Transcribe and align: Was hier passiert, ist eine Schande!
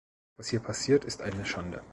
Was 0.37 0.47
hier 0.49 0.61
passiert, 0.61 1.05
ist 1.05 1.21
eine 1.21 1.45
Schande! 1.45 1.83